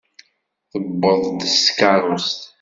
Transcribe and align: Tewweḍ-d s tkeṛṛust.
Tewweḍ-d 0.71 1.41
s 1.53 1.55
tkeṛṛust. 1.65 2.39